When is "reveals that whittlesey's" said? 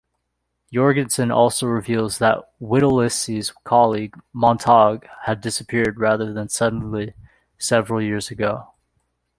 1.67-3.53